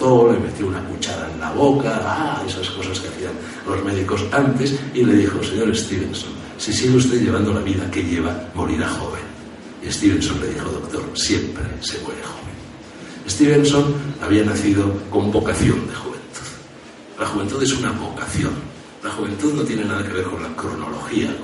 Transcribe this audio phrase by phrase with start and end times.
[0.00, 3.32] le metió una cuchara en la boca, ah, esas cosas que hacían
[3.68, 8.02] los médicos antes, y le dijo, señor Stevenson, si sigue usted llevando la vida que
[8.02, 9.20] lleva, morirá joven.
[9.82, 13.28] Y Stevenson le dijo, doctor, siempre se muere joven.
[13.28, 16.48] Stevenson había nacido con vocación de juventud.
[17.18, 18.52] La juventud es una vocación.
[19.04, 21.34] La juventud no tiene nada que ver con la cronología,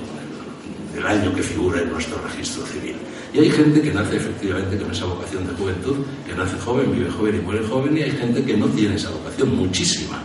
[0.97, 2.95] el, año que figura en nuestro registro civil.
[3.33, 7.09] Y hay gente que nace efectivamente con esa vocación de juventud, que nace joven, vive
[7.09, 10.21] joven y muere joven, y hay gente que no tiene esa vocación, muchísima,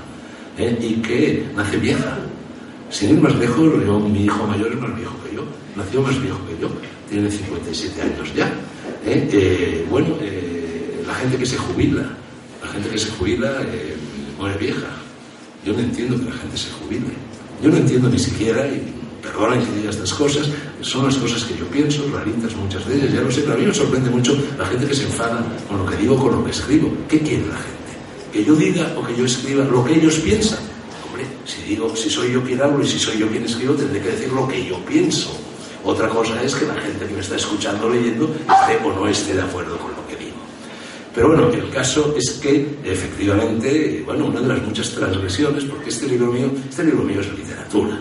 [0.59, 0.77] ¿eh?
[0.80, 2.19] y que nace vieja.
[2.91, 5.45] Sin ir más lejos, yo, mi hijo mayor es más viejo que yo,
[5.77, 6.69] nació más viejo que yo,
[7.09, 8.46] tiene 57 años ya.
[9.07, 9.29] ¿eh?
[9.32, 10.16] Eh, bueno,
[11.07, 12.02] la gente que se jubila,
[12.62, 13.51] la gente que se jubila
[14.38, 14.88] muere vieja.
[15.65, 17.07] Yo no entiendo que la gente se jubile.
[17.62, 18.66] Yo no entiendo ni siquiera,
[19.22, 20.48] perdonen que diga estas cosas,
[20.80, 23.56] son las cosas que yo pienso, raritas muchas de ellas, ya lo sé, pero a
[23.56, 26.45] mí me sorprende mucho la gente que se enfada con lo que digo, con lo
[26.45, 26.92] que escribo.
[27.08, 27.92] ¿Qué quiere la gente?
[28.32, 30.58] ¿Que yo diga o que yo escriba lo que ellos piensan?
[31.06, 34.01] Hombre, si digo, si soy yo quien hablo y si soy yo quien escribo, tendré
[34.01, 35.30] que decir lo que yo pienso.
[35.84, 39.34] Otra cosa es que la gente que me está escuchando, leyendo, esté o no esté
[39.34, 40.36] de acuerdo con lo que digo.
[41.14, 46.07] Pero bueno, el caso es que efectivamente, bueno, una de las muchas transgresiones, porque este
[46.07, 48.01] libro mío, este libro mío es literatura,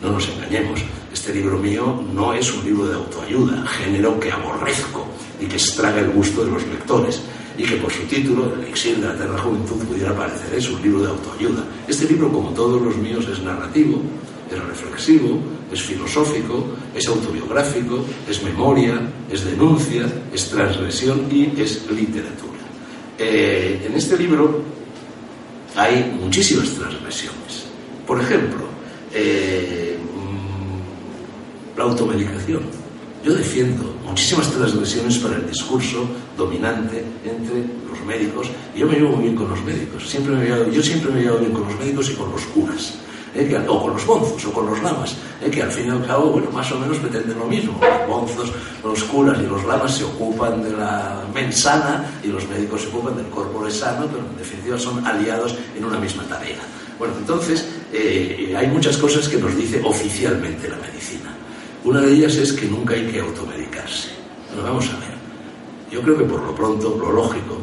[0.00, 0.80] no nos engañemos,
[1.12, 5.06] este libro mío no es un libro de autoayuda, género que aborrezco
[5.40, 7.20] y que estraga el gusto de los lectores
[7.58, 10.80] y que por su título, El elixir de la eterna juventud, pudiera parecer es un
[10.80, 11.64] libro de autoayuda.
[11.86, 14.00] Este libro, como todos los míos, es narrativo,
[14.50, 15.38] es reflexivo,
[15.70, 22.60] es filosófico, es autobiográfico, es memoria, es denuncia, es transgresión y es literatura.
[23.18, 24.62] Eh, en este libro
[25.76, 27.66] hay muchísimas transgresiones.
[28.06, 28.64] Por ejemplo,
[29.12, 29.89] eh,
[31.80, 32.62] la automedicación.
[33.24, 38.48] Yo defiendo muchísimas transgresiones para el discurso dominante entre los médicos
[38.80, 40.08] yo me llevo muy bien con los médicos.
[40.08, 42.94] Siempre me yo siempre me llevo bien con los médicos y con los curas.
[43.34, 43.64] ¿eh?
[43.68, 45.50] o con los bonzos o con los lamas, ¿eh?
[45.50, 47.78] que al fin y al cabo, bueno, más o menos pretenden lo mismo.
[47.80, 48.52] Los bonzos,
[48.82, 53.16] los curas y los lamas se ocupan de la mensana y los médicos se ocupan
[53.16, 56.58] del corpore sano, pero en definitiva son aliados en una misma tarea.
[56.98, 61.39] Bueno, entonces eh, hay muchas cosas que nos dice oficialmente la medicina.
[61.84, 64.10] Una de ellas es que nunca hay que automedicarse.
[64.62, 65.14] Vamos a ver.
[65.90, 67.56] Yo creo que por lo pronto, lo lógico,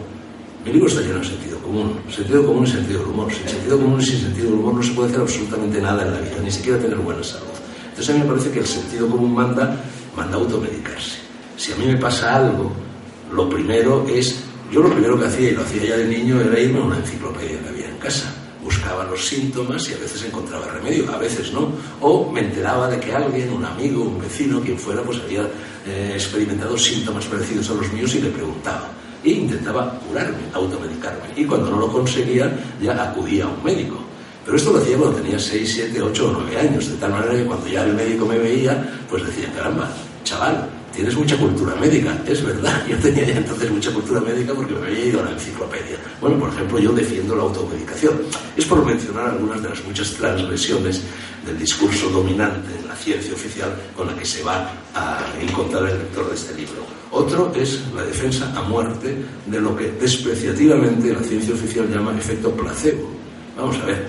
[0.65, 1.99] mi libro está lleno de sentido común.
[2.09, 3.31] Sentido común y sentido del humor.
[3.31, 6.13] Sin sentido común y sin sentido del humor no se puede hacer absolutamente nada en
[6.13, 7.45] la vida, ni siquiera tener buena salud.
[7.89, 9.79] Entonces a mí me parece que el sentido común manda,
[10.15, 11.19] manda automedicarse.
[11.55, 12.71] Si a mí me pasa algo,
[13.31, 16.59] lo primero es, yo lo primero que hacía, y lo hacía ya de niño, era
[16.59, 18.33] irme a una enciclopedia que había en casa
[18.87, 21.71] buscaba los síntomas y a veces encontraba remedio, a veces no.
[21.99, 25.41] O me enteraba de que alguien, un amigo, un vecino, quien fuera, pues había
[25.85, 28.89] eh, experimentado síntomas parecidos a los míos y le preguntaba.
[29.23, 31.27] E intentaba curarme, automedicarme.
[31.35, 32.49] Y cuando no lo conseguía,
[32.81, 33.97] ya acudía a un médico.
[34.45, 37.33] Pero esto lo hacía cuando tenía 6, 7, 8 o 9 años, de tal manera
[37.33, 39.91] que cuando ya el médico me veía, pues decía, caramba,
[40.23, 42.19] chaval, tienes mucha cultura médica.
[42.25, 45.31] Es verdad, yo tenía ya entonces mucha cultura médica porque me había ido a la
[45.31, 45.95] enciclopedia.
[46.19, 48.15] Bueno, por ejemplo, yo defiendo la automedicación.
[48.55, 51.03] Es por mencionar algunas de las muchas transgresiones
[51.45, 55.99] del discurso dominante en la ciencia oficial con la que se va a encontrar el
[55.99, 56.83] lector de este libro.
[57.11, 59.15] Otro es la defensa a muerte
[59.45, 63.07] de lo que despreciativamente la ciencia oficial llama efecto placebo.
[63.55, 64.07] Vamos a ver,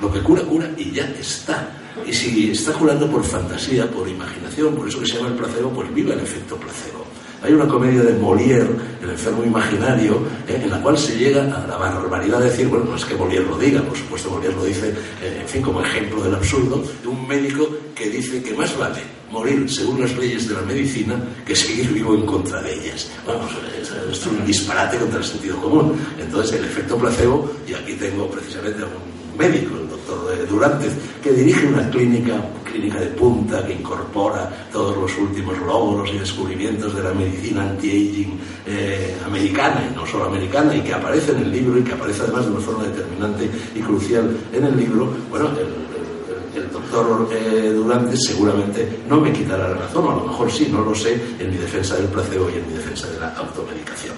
[0.00, 1.77] lo que cura, cura y ya está.
[2.06, 5.70] Y si está curando por fantasía, por imaginación, por eso que se llama el placebo,
[5.70, 7.04] pues viva el efecto placebo.
[7.42, 8.68] Hay una comedia de Molière,
[9.00, 12.86] El enfermo imaginario, eh, en la cual se llega a la barbaridad de decir, bueno,
[12.86, 14.88] no es que Molière lo diga, por supuesto Molière lo dice,
[15.22, 19.18] eh, en fin, como ejemplo del absurdo, de un médico que dice que más vale
[19.30, 21.14] morir según las leyes de la medicina
[21.46, 23.08] que seguir vivo en contra de ellas.
[23.24, 25.94] Bueno, pues, es un disparate contra el sentido común.
[26.18, 29.76] Entonces, el efecto placebo, y aquí tengo precisamente a un médico,
[30.48, 30.88] Durante,
[31.22, 36.94] que dirige una clínica, clínica de punta que incorpora todos los últimos logros y descubrimientos
[36.96, 41.52] de la medicina anti-aging eh, americana y no solo americana y que aparece en el
[41.52, 45.50] libro y que aparece además de una forma determinante y crucial en el libro, bueno,
[46.54, 50.68] el, doctor eh, Durante seguramente no me quitará la razón, o a lo mejor sí,
[50.72, 54.14] no lo sé, en mi defensa del placebo y en mi defensa de la automedicación.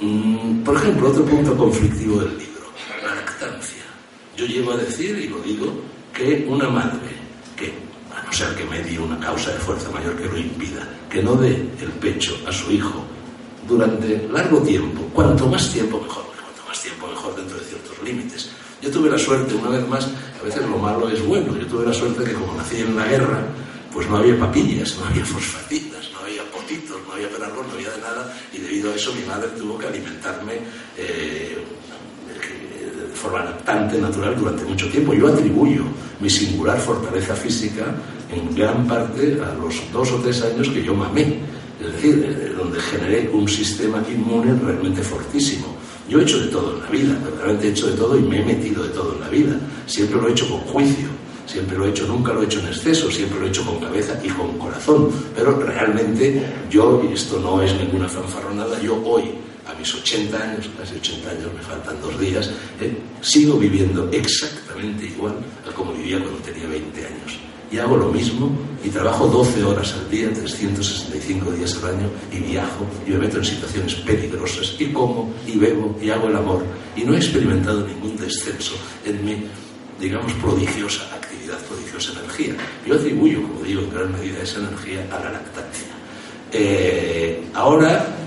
[0.00, 2.51] Mm, por ejemplo, otro punto conflictivo del libro
[4.42, 5.72] yo llego a decir, y lo digo,
[6.12, 6.98] que una madre
[7.56, 7.72] que,
[8.14, 11.22] a no ser que me medie una causa de fuerza mayor que lo impida, que
[11.22, 13.04] no dé el pecho a su hijo
[13.68, 18.50] durante largo tiempo, cuanto más tiempo mejor, cuanto más tiempo mejor dentro de ciertos límites.
[18.80, 20.08] Yo tuve la suerte, una vez más,
[20.40, 23.06] a veces lo malo es bueno, yo tuve la suerte que como nací en la
[23.06, 23.46] guerra,
[23.92, 27.90] pues no había papillas, no había fosfatitas, no había potitos, no había perarlos, no había
[27.90, 30.54] de nada, y debido a eso mi madre tuvo que alimentarme
[30.96, 31.62] eh,
[33.22, 35.14] forma adaptante, natural, durante mucho tiempo.
[35.14, 35.84] Yo atribuyo
[36.20, 37.84] mi singular fortaleza física
[38.30, 41.38] en gran parte a los dos o tres años que yo mamé,
[41.80, 45.66] es decir, eh, donde generé un sistema inmune realmente fortísimo.
[46.08, 48.40] Yo he hecho de todo en la vida, realmente he hecho de todo y me
[48.40, 49.56] he metido de todo en la vida.
[49.86, 51.08] Siempre lo he hecho con juicio,
[51.46, 53.78] siempre lo he hecho, nunca lo he hecho en exceso, siempre lo he hecho con
[53.78, 55.08] cabeza y con corazón.
[55.34, 59.30] Pero realmente yo, y esto no es ninguna fanfarronada, yo hoy
[59.66, 62.50] a mis 80 años, casi 80 años, me faltan dos días,
[62.80, 65.34] eh, sigo viviendo exactamente igual
[65.68, 67.38] a como vivía cuando tenía 20 años.
[67.70, 68.50] Y hago lo mismo
[68.84, 73.38] y trabajo 12 horas al día, 365 días al año y viajo y me meto
[73.38, 76.62] en situaciones peligrosas y como y bebo y hago el amor
[76.94, 78.74] y no he experimentado ningún descenso
[79.06, 79.44] en mi,
[79.98, 82.54] digamos, prodigiosa actividad, prodigiosa energía.
[82.86, 85.88] Yo atribuyo, como digo, en gran medida esa energía a la lactancia.
[86.52, 88.21] Eh, ahora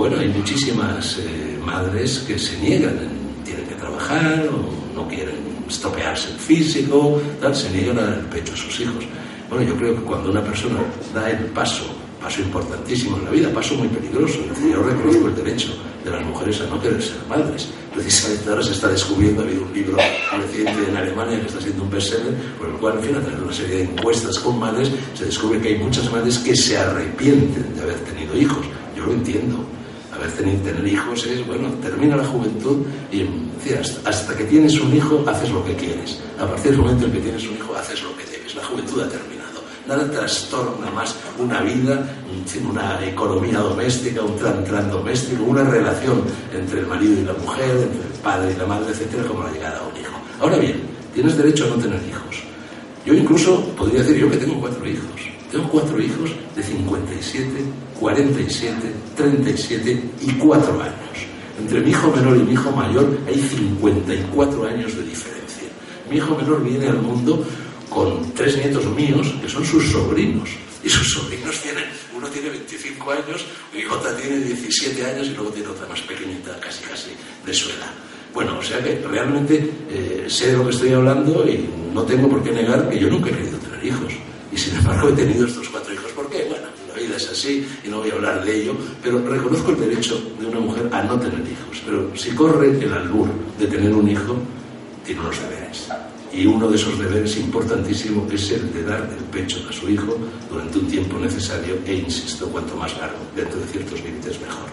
[0.00, 2.96] bueno, hay muchísimas eh, madres que se niegan,
[3.44, 5.34] tienen que trabajar o no quieren
[5.68, 9.04] estropearse el físico, tal, se niegan a dar el pecho a sus hijos.
[9.50, 10.76] Bueno, yo creo que cuando una persona
[11.12, 11.84] da el paso,
[12.18, 14.38] paso importantísimo en la vida, paso muy peligroso,
[14.72, 17.68] yo reconozco el derecho de las mujeres a no querer ser madres.
[17.92, 19.98] Precisamente ahora se está descubriendo, ha habido un libro
[20.32, 23.38] reciente en Alemania que está siendo un bestseller, por el cual, en fin, a través
[23.38, 26.78] de una serie de encuestas con madres, se descubre que hay muchas madres que se
[26.78, 28.64] arrepienten de haber tenido hijos.
[28.96, 29.66] Yo lo entiendo,
[30.20, 33.26] haber tenido tener hijos es, bueno, termina la juventud y
[34.04, 36.20] hasta, que tienes un hijo haces lo que quieres.
[36.38, 38.54] A partir del momento en que tienes un hijo haces lo que debes.
[38.54, 39.60] La juventud ha terminado.
[39.88, 42.06] Nada trastorna más una vida,
[42.68, 46.22] una economía doméstica, un tran, doméstico, una relación
[46.54, 49.52] entre el marido y la mujer, entre el padre y la madre, etcétera, como la
[49.52, 50.12] llegada a un hijo.
[50.40, 50.80] Ahora bien,
[51.14, 52.42] tienes derecho a no tener hijos.
[53.04, 55.39] Yo incluso podría decir yo que tengo cuatro hijos.
[55.50, 57.48] Tengo cuatro hijos de 57,
[57.98, 58.76] 47,
[59.16, 60.94] 37 y 4 años.
[61.58, 65.68] Entre mi hijo menor y mi hijo mayor hay 54 años de diferencia.
[66.08, 67.44] Mi hijo menor viene al mundo
[67.88, 70.48] con tres nietos míos, que son sus sobrinos.
[70.84, 71.84] Y sus sobrinos tienen,
[72.16, 73.44] uno tiene 25 años,
[73.74, 77.10] mi otra tiene 17 años y luego tiene otra más pequeñita, casi casi
[77.44, 77.92] de su edad.
[78.32, 82.28] Bueno, o sea que realmente eh, sé de lo que estoy hablando y no tengo
[82.28, 84.14] por qué negar que yo nunca he querido tener hijos.
[84.52, 86.10] Y sin embargo he tenido estos cuatro hijos.
[86.12, 86.46] ¿Por qué?
[86.48, 89.80] Bueno, la vida es así y no voy a hablar de ello, pero reconozco el
[89.80, 91.82] derecho de una mujer a no tener hijos.
[91.84, 94.36] Pero si corre el albur de tener un hijo,
[95.04, 95.88] tiene unos deberes.
[96.32, 100.16] Y uno de esos deberes importantísimos es el de dar el pecho a su hijo
[100.48, 104.70] durante un tiempo necesario e, insisto, cuanto más largo, dentro de ciertos límites mejor.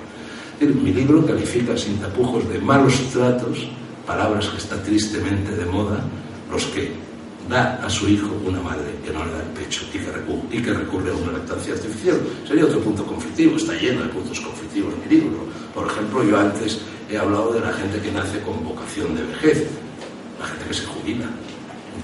[0.60, 3.68] Mi libro califica sin tapujos de malos tratos,
[4.06, 6.04] palabras que está tristemente de moda,
[6.52, 6.92] los que
[7.50, 11.12] da a su hijo una madre que no le da el pecho y que, recurre,
[11.12, 12.20] a una lactancia artificial.
[12.48, 15.46] Sería otro punto conflictivo, está lleno de puntos conflictivos mi libro.
[15.74, 16.80] Por ejemplo, yo antes
[17.10, 19.68] he hablado de la gente que nace con vocación de vejez,
[20.40, 21.26] la gente que se jubila.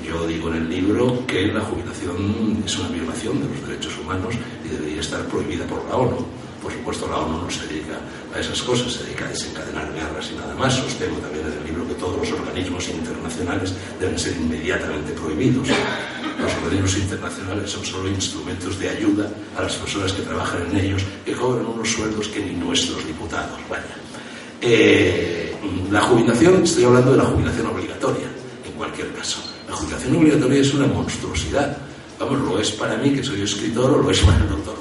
[0.05, 4.35] Yo digo en el libro que la jubilación es una violación de los derechos humanos
[4.65, 6.25] y debería estar prohibida por la ONU.
[6.63, 7.99] Por supuesto, la ONU no se dedica
[8.33, 10.73] a esas cosas, se dedica a desencadenar guerras y nada más.
[10.73, 15.67] Sostengo también en el libro que todos los organismos internacionales deben ser inmediatamente prohibidos.
[16.39, 21.03] Los organismos internacionales son solo instrumentos de ayuda a las personas que trabajan en ellos,
[21.25, 23.59] que cobran unos sueldos que ni nuestros diputados.
[23.69, 23.83] Vaya.
[24.61, 25.53] Eh,
[25.91, 28.27] la jubilación, estoy hablando de la jubilación obligatoria,
[28.65, 29.43] en cualquier caso.
[29.67, 31.77] La jubilación obligatoria es una monstruosidad.
[32.17, 34.73] Vamos, lo es para mí, que soy escritor, o lo es para el doctor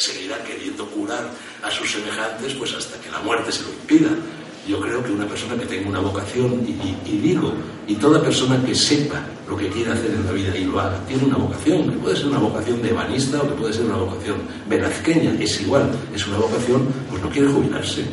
[0.00, 1.30] seguirá queriendo curar
[1.62, 4.10] a sus semejantes pues hasta que la muerte se lo impida.
[4.68, 7.52] Yo creo que una persona que tenga una vocación, y, digo,
[7.88, 11.02] y toda persona que sepa lo que quiere hacer en la vida y lo haga,
[11.08, 13.96] tiene una vocación, que puede ser una vocación de ebanista o que puede ser una
[13.96, 14.36] vocación
[14.68, 18.04] velazqueña, es igual, es una vocación, pues no quiere jubilarse.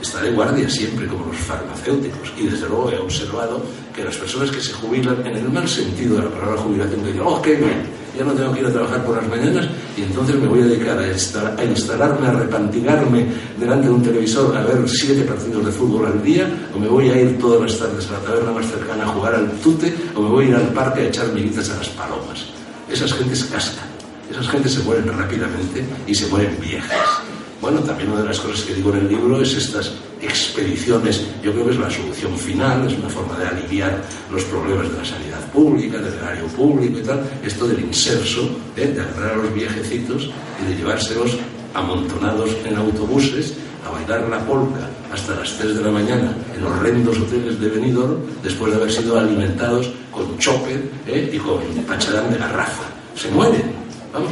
[0.00, 2.30] Está de guardia siempre, como los farmacéuticos.
[2.36, 3.62] Y desde luego he observado
[3.94, 7.06] que las personas que se jubilan, en el mal sentido de la palabra jubilación, que
[7.06, 7.82] dicen, oh, qué bien,
[8.16, 10.66] ya no tengo que ir a trabajar por las mañanas y entonces me voy a
[10.66, 13.26] dedicar a, instalarme, a repantigarme
[13.58, 17.10] delante de un televisor a ver siete partidos de fútbol al día, o me voy
[17.10, 20.22] a ir todas las tardes a la taberna más cercana a jugar al tute, o
[20.22, 22.46] me voy a ir al parque a echar miguitas a las palomas.
[22.90, 23.86] Esas gentes cascan,
[24.30, 27.35] esas gentes se mueren rápidamente y se mueren viejas.
[27.60, 31.26] Bueno, también una de las cosas que digo en el libro es estas expediciones.
[31.42, 34.98] Yo creo que es la solución final, es una forma de aliviar los problemas de
[34.98, 37.20] la sanidad pública, del erario público y tal.
[37.42, 38.86] Esto del inserso, ¿eh?
[38.88, 40.30] de agarrar a los viejecitos
[40.62, 41.36] y de llevárselos
[41.74, 43.54] amontonados en autobuses
[43.86, 48.20] a bailar la polca hasta las 3 de la mañana en horrendos hoteles de Benidorm
[48.42, 51.30] después de haber sido alimentados con chope ¿eh?
[51.32, 52.84] y con pacharán de garrafa.
[53.14, 53.75] Se mueren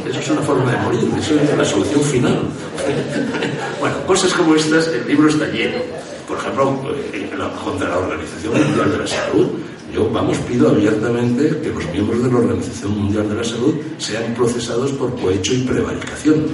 [0.07, 2.39] eso es una forma de morir, eso es la solución final.
[3.79, 5.77] bueno, cosas como estas, el libro está lleno.
[6.27, 6.75] por ejemplo,
[7.13, 7.29] eh,
[7.63, 9.47] contra la Organización Mundial de la Salud.
[9.93, 14.33] Yo, vamos, pido abiertamente que los miembros de la Organización Mundial de la Salud sean
[14.33, 16.47] procesados por cohecho y prevaricación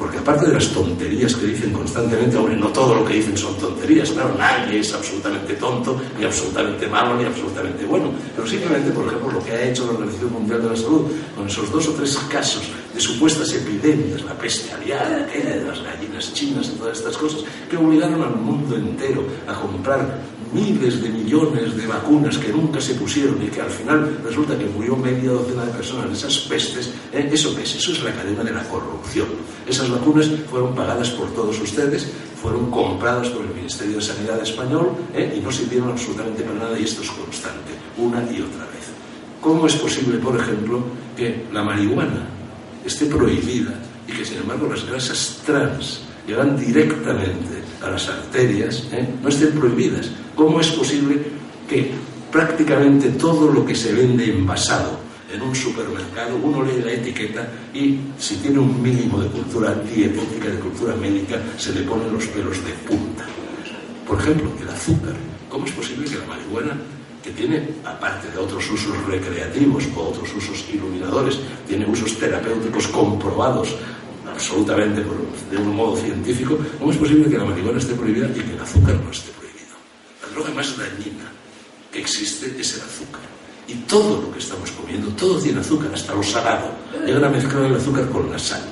[0.00, 3.54] porque aparte de las tonterías que dicen constantemente, hombre, no todo lo que dicen son
[3.58, 9.06] tonterías, claro, nadie es absolutamente tonto, ni absolutamente malo, ni absolutamente bueno, pero simplemente, por
[9.06, 11.02] ejemplo, lo que ha hecho la Organización Mundial de la Salud
[11.36, 12.62] con esos dos o tres casos
[12.94, 17.42] de supuestas epidemias, la peste aviar, aquella de las gallinas chinas y todas estas cosas,
[17.68, 20.18] que obligaron al mundo entero a comprar
[20.52, 24.66] miles de millones de vacunas que nunca se pusieron y que al final resulta que
[24.66, 27.28] murió media docena de personas de esas pestes, ¿eh?
[27.32, 27.76] ¿eso qué es?
[27.76, 29.28] Eso es la cadena de la corrupción.
[29.66, 32.08] Esas vacunas fueron pagadas por todos ustedes,
[32.40, 35.34] fueron compradas por el Ministerio de Sanidad español ¿eh?
[35.36, 38.88] y no sirvieron absolutamente para nada y esto es constante, una y otra vez.
[39.40, 40.82] ¿Cómo es posible, por ejemplo,
[41.16, 42.26] que la marihuana
[42.84, 43.74] esté prohibida
[44.08, 49.06] y que sin embargo las grasas trans que van directamente a las arterias ¿eh?
[49.22, 50.10] no estén prohibidas?
[50.40, 51.20] ¿Cómo es posible
[51.68, 51.90] que
[52.32, 54.98] prácticamente todo lo que se vende envasado
[55.30, 60.48] en un supermercado, uno lee la etiqueta y si tiene un mínimo de cultura dietética,
[60.48, 63.26] de cultura médica, se le ponen los pelos de punta.
[64.08, 65.12] Por ejemplo, el azúcar.
[65.50, 66.72] ¿Cómo es posible que la marihuana,
[67.22, 73.76] que tiene, aparte de otros usos recreativos o otros usos iluminadores, tiene usos terapéuticos comprobados
[74.26, 75.04] absolutamente
[75.50, 78.60] de un modo científico, ¿cómo es posible que la marihuana esté prohibida y que el
[78.60, 79.39] azúcar no esté prohibido?
[80.40, 81.28] Droga más dañina
[81.92, 83.20] que existe es el azúcar.
[83.68, 86.72] Y todo lo que estamos comiendo, todo tiene azúcar, hasta lo salado.
[87.04, 88.62] Llegan a mezclar el azúcar con la sal.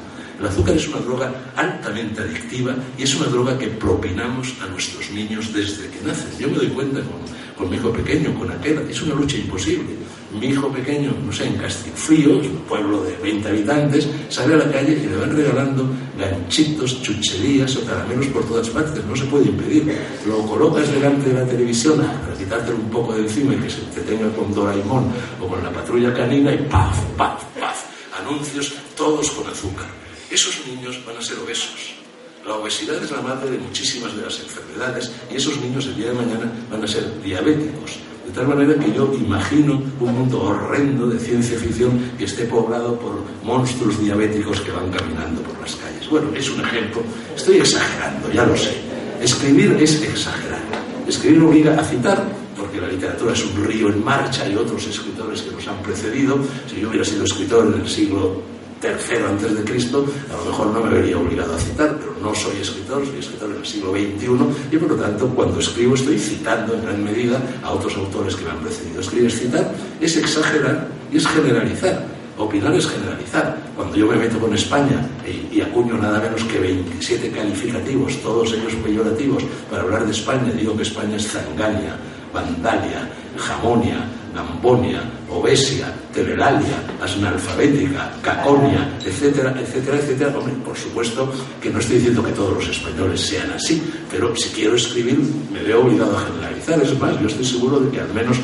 [0.41, 5.11] El azúcar es una droga altamente adictiva y es una droga que propinamos a nuestros
[5.11, 6.31] niños desde que nacen.
[6.39, 7.21] Yo me doy cuenta con,
[7.55, 11.47] con mi hijo pequeño, con aquel, es una lucha imposible mi hijo pequeño, no sé,
[11.47, 15.89] en Castilfrío, un pueblo de 20 habitantes, sale a la calle y le van regalando
[16.19, 19.97] ganchitos, chucherías o caramelos por todas partes, no se puede impedir.
[20.27, 23.81] Lo colocas delante de la televisión para quitártelo un poco de encima y que se
[23.95, 27.85] te tenga con Doraemon o con la patrulla canina y paf, paf, paf,
[28.21, 29.87] anuncios todos con azúcar.
[30.31, 31.95] Esos niños van a ser obesos.
[32.47, 36.09] La obesidad es la madre de muchísimas de las enfermedades y esos niños el día
[36.09, 41.07] de mañana van a ser diabéticos de tal manera que yo imagino un mundo horrendo
[41.07, 46.11] de ciencia ficción que esté poblado por monstruos diabéticos que van caminando por las calles.
[46.11, 47.01] Bueno, es un ejemplo.
[47.35, 48.77] Estoy exagerando, ya lo sé.
[49.23, 50.61] Escribir es exagerar.
[51.09, 52.23] Escribir obliga a citar,
[52.55, 56.39] porque la literatura es un río en marcha y otros escritores que nos han precedido.
[56.71, 58.43] Si yo hubiera sido escritor en el siglo
[58.81, 62.35] tercero antes de Cristo, a lo mejor no me vería obligado a citar, pero no
[62.35, 66.19] soy escritor, soy escritor en el siglo XXI y por lo tanto cuando escribo estoy
[66.19, 69.01] citando en gran medida a otros autores que me han precedido.
[69.01, 72.19] Escribir es citar, es exagerar y es generalizar.
[72.39, 73.57] Opinar es generalizar.
[73.75, 78.53] Cuando yo me meto con España y, y, acuño nada menos que 27 calificativos, todos
[78.53, 81.97] ellos peyorativos, para hablar de España, digo que España es Zangalia,
[82.33, 90.39] Vandalia, Jamonia, Gambonia, Obesia, Teleralia, Asnalfabética, Caconia, etcétera, etcétera, etcétera.
[90.39, 94.49] Hombre, por supuesto que no estoy diciendo que todos los españoles sean así, pero si
[94.51, 95.19] quiero escribir
[95.53, 96.81] me veo obligado a generalizar.
[96.83, 98.37] Es más, yo estoy seguro de que al menos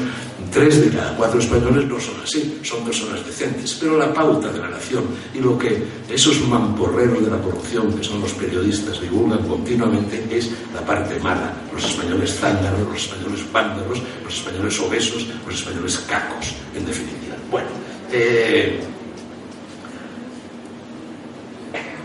[0.54, 3.74] tres de cada cuatro españoles no son así, son personas decentes.
[3.74, 8.04] Pero la pauta de la nación y lo que esos mamporreros de la corrupción, que
[8.04, 11.52] son los periodistas, divulgan continuamente es la parte mala.
[11.72, 17.34] Los españoles zángaros, los españoles vándalos, los españoles obesos, los españoles cacos, en definitiva.
[17.50, 17.68] Bueno,
[18.12, 18.80] eh,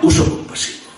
[0.01, 0.89] uso compasivo.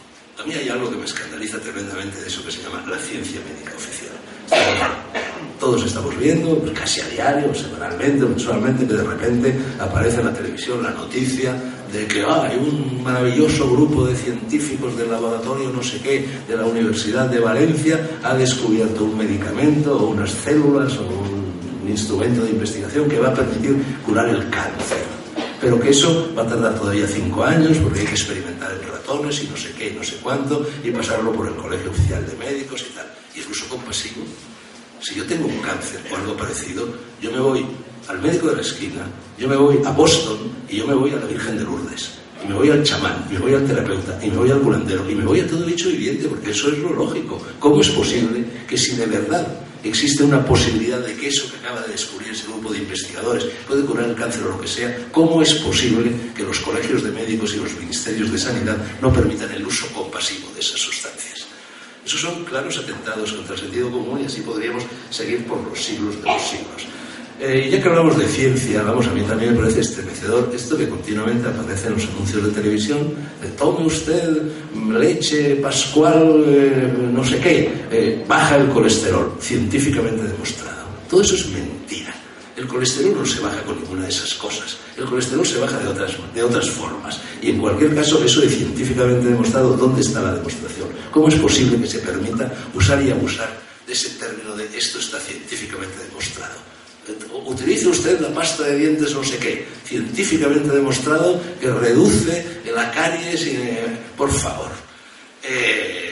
[0.42, 3.42] A mí hay algo que me escandaliza tremendamente de eso que se llama la ciencia
[3.42, 10.20] médica oficial todos estamos viendo, pues, casi a diario, semanalmente, mensualmente, que de repente aparece
[10.20, 11.56] en la televisión la noticia
[11.92, 16.56] de que ah, hay un maravilloso grupo de científicos del laboratorio no sé qué de
[16.56, 22.52] la Universidad de Valencia ha descubierto un medicamento o unas células o un instrumento de
[22.52, 25.04] investigación que va a permitir curar el cáncer.
[25.60, 29.44] Pero que eso va a tardar todavía cinco años porque hay que experimentar en ratones
[29.44, 32.36] y no sé qué y no sé cuánto y pasarlo por el Colegio Oficial de
[32.38, 33.06] Médicos y tal.
[33.36, 34.24] Y el uso compasivo
[35.02, 36.88] si yo tengo un cáncer o algo parecido,
[37.22, 37.66] yo me voy
[38.08, 40.38] al médico de la esquina, yo me voy a Boston
[40.70, 42.12] y yo me voy a la Virgen de Lourdes,
[42.44, 45.10] y me voy al chamán, y me voy al terapeuta, y me voy al curandero,
[45.10, 47.42] y me voy a todo bicho viviente, porque eso es lo lógico.
[47.60, 49.48] ¿Cómo es posible que si de verdad
[49.84, 53.84] existe una posibilidad de que eso que acaba de descubrir ese grupo de investigadores puede
[53.84, 57.54] curar el cáncer o lo que sea, ¿cómo es posible que los colegios de médicos
[57.56, 61.41] y los ministerios de sanidad no permitan el uso compasivo de esas sustancias?
[62.06, 66.16] Esos son claros atentados contra el sentido común y así podríamos seguir por los siglos
[66.22, 66.88] de los siglos.
[67.44, 70.88] Eh, ya que hablamos de ciencia, vamos, a mí también me parece estremecedor esto que
[70.88, 73.16] continuamente aparece en los anuncios de televisión,
[73.58, 74.44] tome usted
[74.92, 80.86] leche pascual, eh, no sé qué, eh, baja el colesterol, científicamente demostrado.
[81.10, 81.81] Todo eso es mentira.
[82.62, 84.78] El colesterol no se baja con ninguna de esas cosas.
[84.96, 87.20] El colesterol se baja de otras, de otras formas.
[87.42, 90.90] Y en cualquier caso, eso es científicamente demostrado, ¿dónde está la demostración?
[91.10, 93.50] ¿Cómo es posible que se permita usar y abusar
[93.88, 96.54] de ese término de esto está científicamente demostrado?
[97.48, 103.48] utilice usted la pasta de dientes no sé qué, científicamente demostrado que reduce la caries
[103.48, 104.70] y, eh, por favor.
[105.44, 106.11] Eh,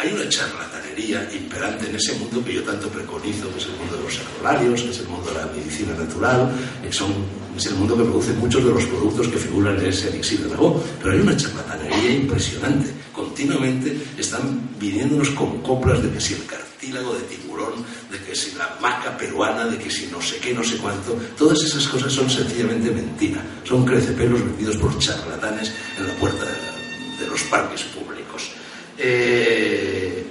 [0.00, 3.96] hay una charlatanería imperante en ese mundo que yo tanto preconizo, que es el mundo
[3.98, 6.50] de los herbolarios, que es el mundo de la medicina natural,
[6.82, 7.12] que son,
[7.54, 10.48] es el mundo que produce muchos de los productos que figuran en ese elixir de
[10.48, 10.82] la voz.
[11.02, 12.90] Pero hay una charlatanería impresionante.
[13.12, 18.56] Continuamente están viniéndonos con coplas de que si el cartílago de tiburón, de que si
[18.56, 21.12] la maca peruana, de que si no sé qué, no sé cuánto.
[21.36, 23.42] Todas esas cosas son sencillamente mentira.
[23.64, 28.50] Son crecepelos vendidos por charlatanes en la puerta de, los parques públicos.
[28.96, 30.24] Eh,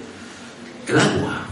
[0.90, 1.46] el agua.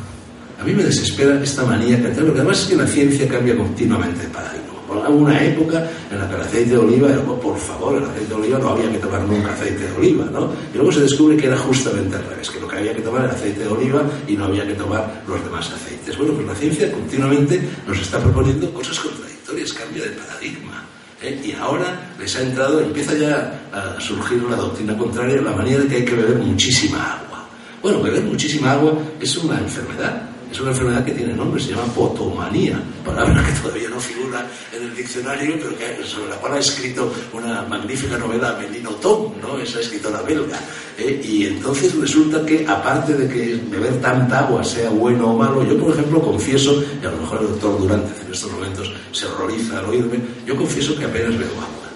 [0.57, 4.24] A mí me desespera esta manía que que además es que la ciencia cambia continuamente
[4.24, 4.68] de paradigma.
[5.08, 7.08] Hubo una época en la que el aceite de oliva,
[7.42, 10.52] por favor, el aceite de oliva no había que tomar nunca aceite de oliva, ¿no?
[10.74, 13.24] Y luego se descubre que era justamente al revés, que lo que había que tomar
[13.24, 16.18] era aceite de oliva y no había que tomar los demás aceites.
[16.18, 20.84] Bueno, pues la ciencia continuamente nos está proponiendo cosas contradictorias, cambio de paradigma.
[21.22, 21.42] ¿eh?
[21.46, 25.88] Y ahora les ha entrado, empieza ya a surgir una doctrina contraria, la manía de
[25.88, 27.48] que hay que beber muchísima agua.
[27.82, 31.86] Bueno, beber muchísima agua es una enfermedad es una enfermedad que tiene nombre, se llama
[31.94, 37.12] potomanía, palabra que todavía no figura en el diccionario, pero sobre la cual ha escrito
[37.34, 39.58] una magnífica novela Melino Tom, ¿no?
[39.60, 40.60] esa escritora belga.
[40.98, 41.22] ¿eh?
[41.24, 45.78] Y entonces resulta que, aparte de que beber tanta agua sea bueno o malo, yo
[45.78, 49.80] por ejemplo confieso, y a lo mejor el doctor Durante en estos momentos se horroriza
[49.80, 51.88] al oírme, yo confieso que apenas bebo agua.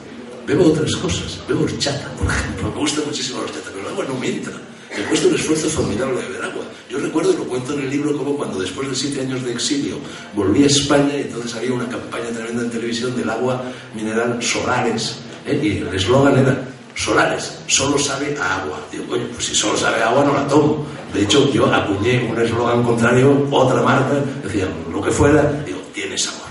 [0.45, 4.05] Bebo otras cosas, bebo horchata, por ejemplo, me gusta muchísimo la horchata, pero el agua
[4.05, 4.53] no me entra.
[4.95, 6.60] Me cuesta un esfuerzo formidable de beber agua.
[6.91, 9.53] Yo recuerdo, y lo cuento en el libro, como cuando después de siete años de
[9.53, 9.95] exilio
[10.35, 13.63] volví a España y entonces había una campaña tremenda en televisión del agua
[13.95, 15.19] mineral Solares.
[15.45, 15.57] ¿eh?
[15.63, 18.77] Y el eslogan era Solares, solo sabe agua.
[18.91, 20.85] Digo, coño, pues si solo sabe agua no la tomo.
[21.13, 26.17] De hecho, yo acuñé un eslogan contrario, otra marca, decía, lo que fuera, digo, tiene
[26.17, 26.41] sabor.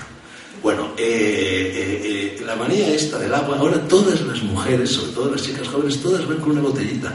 [0.63, 5.43] Bueno, eh, eh, la manía esta del agua, ahora todas las mujeres, sobre todo las
[5.43, 7.13] chicas jóvenes, todas van con una botellita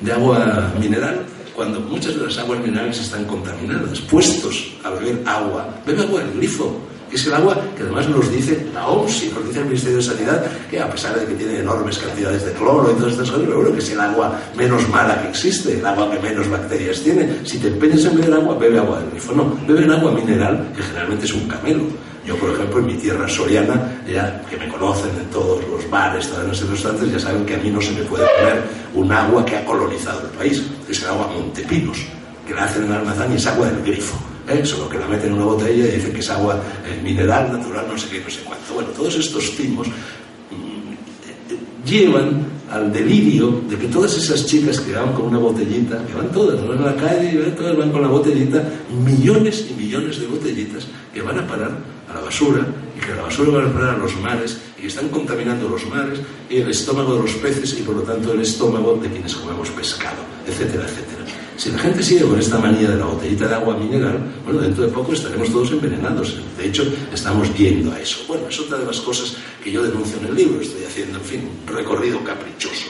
[0.00, 5.68] de agua mineral cuando muchas de las aguas minerales están contaminadas, puestos a beber agua,
[5.86, 9.28] bebe agua del grifo, que es el agua que además nos dice la OMS y
[9.28, 12.52] nos dice el Ministerio de Sanidad, que a pesar de que tiene enormes cantidades de
[12.52, 15.78] cloro y todas estas cosas, pero bueno, que es el agua menos mala que existe,
[15.78, 17.28] el agua que menos bacterias tiene.
[17.44, 19.32] Si te empeñas en beber agua, bebe agua del grifo.
[19.32, 21.84] No, bebe agua mineral, que generalmente es un camelo.
[22.26, 26.26] Yo, por ejemplo, en mi tierra soriana, ya que me conocen en todos los bares,
[26.28, 28.62] todas las circunstancias, ya saben que a mí no se me puede poner
[28.94, 31.98] un agua que ha colonizado el país, es el agua Montepinos,
[32.46, 34.16] que la hacen en Almazán y es agua del grifo.
[34.48, 34.64] ¿eh?
[34.64, 37.86] Solo que la meten en una botella y dicen que es agua eh, mineral, natural,
[37.90, 38.72] no sé qué, no sé cuánto.
[38.72, 45.12] Bueno, todos estos timos mm, llevan al delirio de que todas esas chicas que van
[45.12, 48.08] con una botellita, que van todas, van a la calle y todas van con la
[48.08, 48.64] botellita,
[49.04, 53.58] millones y millones de botellitas que van a parar la basura y que la basura
[53.58, 57.22] va a parar a los mares y están contaminando los mares y el estómago de
[57.22, 61.24] los peces y por lo tanto el estómago de quienes comemos pescado, etcétera, etcétera.
[61.56, 64.84] Si la gente sigue con esta manía de la botellita de agua mineral, bueno, dentro
[64.84, 66.36] de poco estaremos todos envenenados.
[66.58, 68.24] De hecho, estamos yendo a eso.
[68.26, 70.60] Bueno, es otra de las cosas que yo denuncio en el libro.
[70.60, 72.88] Estoy haciendo, en fin, un recorrido caprichoso.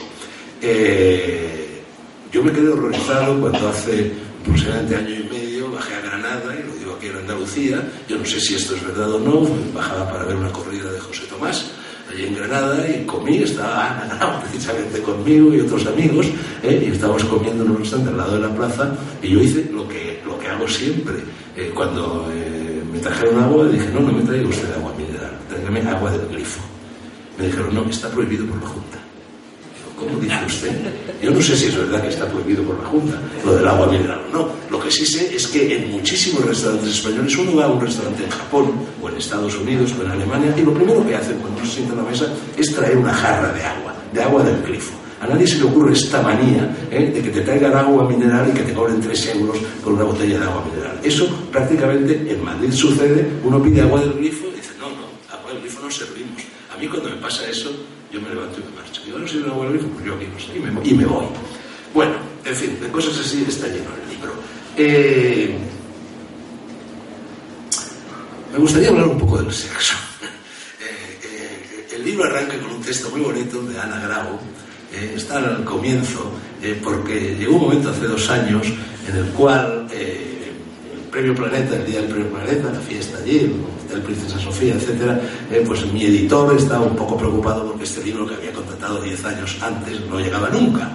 [0.61, 1.83] Eh,
[2.31, 4.11] yo me quedé horrorizado cuando hace
[4.41, 5.44] aproximadamente año y medio
[7.25, 10.91] Andalucía, yo no sé si esto es verdad o no, bajaba para ver una corrida
[10.91, 11.65] de José Tomás,
[12.11, 16.27] allí en Granada y comí, estaba Ana precisamente conmigo y otros amigos,
[16.61, 16.85] ¿eh?
[16.87, 20.21] y estábamos comiendo en un al lado de la plaza y yo hice lo que,
[20.23, 21.15] lo que hago siempre.
[21.57, 25.81] Eh, cuando eh, me trajeron agua, dije, no, no me traiga usted agua mineral, tráigame
[25.89, 26.61] agua del grifo.
[27.39, 28.99] Me dijeron, no, está prohibido por la Junta.
[29.97, 30.71] ¿Cómo dice usted?
[31.21, 33.87] Yo no sé si es verdad que está prohibido por la Junta lo del agua
[33.87, 34.49] mineral no.
[34.69, 38.23] Lo que sí sé es que en muchísimos restaurantes españoles uno va a un restaurante
[38.23, 41.61] en Japón o en Estados Unidos o en Alemania y lo primero que hacen cuando
[41.61, 42.27] se sienta a la mesa
[42.57, 44.93] es traer una jarra de agua, de agua del grifo.
[45.21, 47.11] A nadie se le ocurre esta manía ¿eh?
[47.13, 50.37] de que te traigan agua mineral y que te cobren 3 euros por una botella
[50.37, 50.99] de agua mineral.
[51.01, 53.25] Eso prácticamente en Madrid sucede.
[53.43, 56.41] Uno pide agua del grifo y dice, no, no, agua del grifo no servimos.
[56.75, 57.71] A mí cuando me pasa eso,
[58.11, 58.74] yo me levanto y.
[59.07, 61.05] Yo no soy un del grifo, pues yo aquí no sé, y me, y me
[61.05, 61.25] voy.
[61.93, 62.13] Bueno,
[62.43, 64.33] en fin, de cosas así está lleno el libro.
[64.75, 65.57] Eh,
[68.51, 69.95] me gustaría hablar un poco del sexo.
[70.81, 74.39] Eh, el libro arranca con un texto muy bonito de Ana Grau,
[75.15, 76.31] está al comienzo,
[76.83, 78.67] porque llegó un momento hace dos años
[79.07, 79.87] en el cual
[81.15, 83.49] Premio Planeta, el día del Premio Planeta, la fiesta allí,
[83.93, 85.17] el Princesa Sofía, etc.,
[85.65, 89.57] pues mi editor estaba un poco preocupado porque este libro que había contratado 10 años
[89.61, 90.91] antes no llegaba nunca.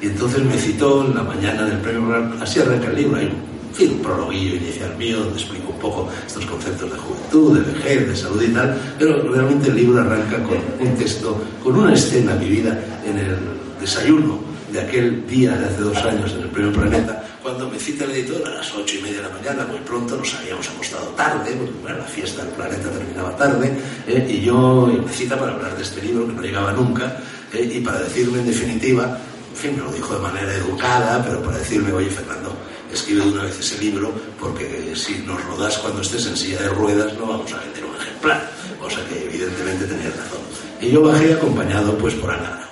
[0.00, 3.90] Y entonces me citó en la mañana del premio, así arranca el libro, hay un,
[3.90, 8.14] un prologuillo inicial mío donde explico un poco estos conceptos de juventud, de vejez, de
[8.14, 12.78] salud y tal, pero realmente el libro arranca con un texto, con una escena vivida
[13.04, 13.36] en el
[13.80, 14.38] desayuno
[14.72, 18.10] de aquel día de hace dos años en el Premio Planeta, cuando me cita el
[18.10, 21.52] editor a las ocho y media de la mañana, muy pronto, nos habíamos acostado tarde,
[21.52, 23.72] porque la fiesta del planeta terminaba tarde,
[24.08, 27.20] eh, y yo me cita para hablar de este libro que no llegaba nunca,
[27.52, 29.16] eh, y para decirme en definitiva
[29.52, 32.52] en fin, me lo dijo de manera educada, pero para decirme, oye Fernando,
[32.92, 36.60] escribe de una vez ese libro, porque si nos lo das cuando estés en silla
[36.62, 38.50] de ruedas no vamos a vender un ejemplar.
[38.82, 40.42] O sea que evidentemente tenía razón.
[40.80, 42.68] Y yo bajé acompañado pues por Ana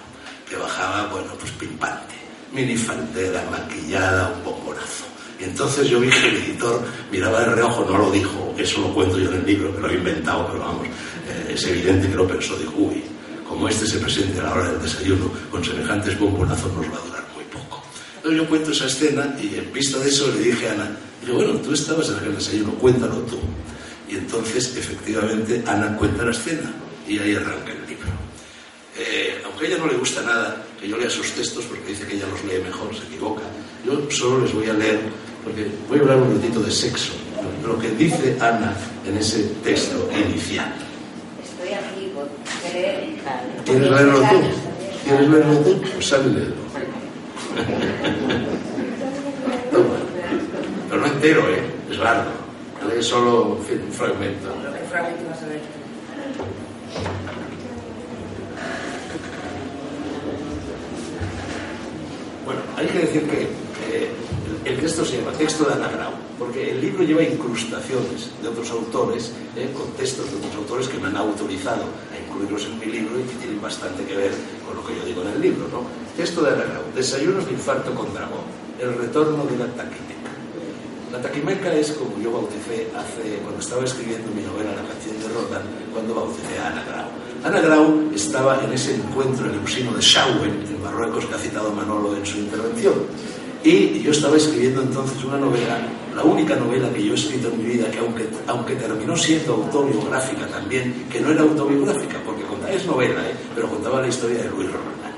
[0.47, 2.17] que bajaba, bueno, pues pimpante,
[2.55, 5.05] minifaldera, maquillada, un bombonazo.
[5.41, 8.95] Y entonces yo vi que el editor miraba de reojo, no lo dijo, eso lo
[8.95, 12.15] cuento yo en el libro, que lo he inventado, pero vamos, eh, es evidente que
[12.15, 13.03] lo pensó, dijo, uy,
[13.49, 17.07] como este se presente a la hora del desayuno con semejantes bombonazos nos va a
[17.07, 17.83] durar muy poco.
[18.17, 20.97] Entonces yo cuento esa escena y en vista de eso le dije a Ana,
[21.33, 23.39] bueno, tú estabas en aquel desayuno, cuéntalo tú.
[24.09, 26.73] Y entonces efectivamente Ana cuenta la escena
[27.07, 28.09] y ahí arranca el libro.
[28.97, 32.07] Eh, aunque a ella no le gusta nada que yo lea sus textos porque dice
[32.07, 33.41] que ella los lee mejor, se equivoca,
[33.87, 35.01] yo solo les voy a leer
[35.43, 37.15] porque voy a hablar un ratito de sexo,
[37.65, 40.71] lo que dice Ana en ese texto inicial.
[43.65, 44.43] ¿Quieres leerlo tú?
[45.05, 45.81] ¿Quieres leerlo tú?
[45.95, 46.55] Pues sale leerlo.
[49.73, 49.97] Toma.
[50.91, 51.63] Pero no entero, ¿eh?
[51.91, 52.31] Es largo.
[52.95, 54.53] Lee solo un fragmento.
[54.79, 55.61] El fragmento vas a ver.
[62.45, 63.49] Bueno, hay que decir que
[64.65, 68.71] el texto se llama Texto de Ana Grau, porque el libro lleva incrustaciones de otros
[68.71, 72.87] autores, eh, con textos de otros autores que me han autorizado a incluirlos en mi
[72.87, 74.33] libro y que tienen bastante que ver
[74.67, 75.69] con lo que yo digo en el libro.
[75.69, 75.85] ¿no?
[76.17, 78.45] Texto de Ana Grau, Desayunos de infarto con dragón,
[78.81, 80.33] el retorno de la taquimeca.
[81.13, 85.29] La taquimeca es como yo bauticé hace, cuando estaba escribiendo mi novela La canción de
[85.29, 87.24] Rodan, cuando bauticé a Ana Grau.
[87.45, 91.39] Ana Grau estaba en ese encuentro en el usino de Schauen, en Marruecos, que ha
[91.39, 92.95] citado Manolo en su intervención
[93.65, 95.79] y yo estaba escribiendo entonces una novela,
[96.15, 99.55] la única novela que yo he escrito en mi vida, que aunque, aunque terminó siendo
[99.55, 103.35] autobiográfica también, que no era autobiográfica, porque contaba, es novela, ¿eh?
[103.55, 105.15] pero contaba la historia de Luis Roldán.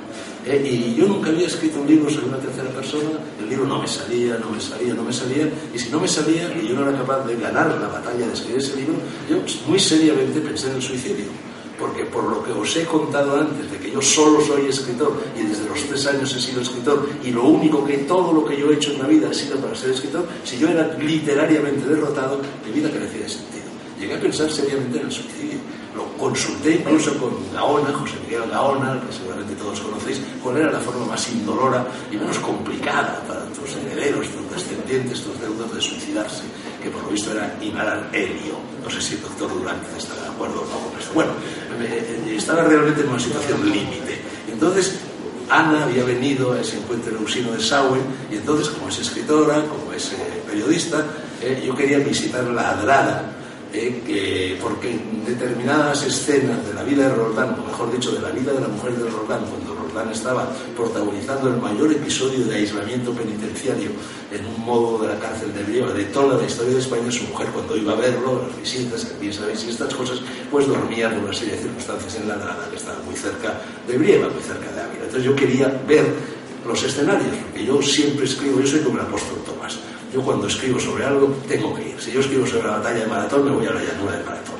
[0.46, 0.62] ¿eh?
[0.64, 3.88] y yo nunca había escrito un libro sobre una tercera persona, el libro no me
[3.88, 6.88] salía, no me salía, no me salía, y si no me salía y yo no
[6.88, 8.94] era capaz de ganar la batalla de escribir ese libro,
[9.28, 11.45] yo muy seriamente pensé en el suicidio
[11.78, 15.42] porque por lo que os he contado antes, de que yo solo soy escritor y
[15.42, 18.70] desde los tres años he sido escritor y lo único que todo lo que yo
[18.70, 22.40] he hecho en la vida ha sido para ser escritor, si yo era literariamente derrotado,
[22.64, 23.66] mi vida carecía de sentido.
[23.98, 25.58] Llegué a pensar seriamente en el suicidio.
[25.96, 30.80] Lo consulté incluso con Gaona, José Miguel Gaona, que seguramente todos conocéis, cuál era la
[30.80, 36.42] forma más indolora y menos complicada para tus herederos, tus descendientes, tus deudos de suicidarse,
[36.82, 38.60] que por lo visto era inhalar helio.
[38.84, 40.25] No sé si el doctor Durante está de
[41.14, 41.33] Bueno,
[42.37, 44.20] estaba realmente en una situación límite.
[44.51, 44.99] Entonces,
[45.49, 49.62] Ana había venido a ese encuentro en usino de Sauen y entonces, como es escritora,
[49.64, 51.05] como es eh, periodista,
[51.40, 53.33] eh, yo quería visitar la Adrada,
[53.72, 58.31] eh, porque en determinadas escenas de la vida de Roldán, o mejor dicho, de la
[58.31, 59.65] vida de la mujer de Roldán, cuando
[60.04, 63.90] estaba protagonizando el mayor episodio de aislamiento penitenciario
[64.30, 67.24] en un modo de la cárcel de Brieva de toda la historia de España, su
[67.24, 71.24] mujer cuando iba a verlo, las visitas, bien sabéis, y estas cosas, pues dormía por
[71.24, 74.70] una serie de circunstancias en la Drada, que estaba muy cerca de Brieva, muy cerca
[74.72, 75.04] de Ávila.
[75.04, 76.04] Entonces yo quería ver
[76.66, 79.78] los escenarios, porque yo siempre escribo, yo soy como el apóstol Tomás.
[80.12, 82.00] Yo cuando escribo sobre algo tengo que ir.
[82.00, 84.55] Si yo escribo sobre la batalla de Maratón, me voy a la llanura de Maratón.